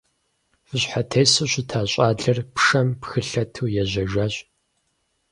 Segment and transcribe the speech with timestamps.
[0.67, 4.33] Выщхьэтесу щыта щӀалэр пшэм пхылъэту ежьэжащ.